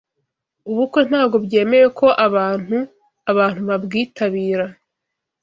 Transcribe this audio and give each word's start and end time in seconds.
Ubukwe 0.69 0.99
ntago 1.09 1.35
byemewe 1.45 1.87
ko 1.99 2.07
abantu 2.27 2.77
abantu 3.31 3.61
babwitabira 3.69 4.65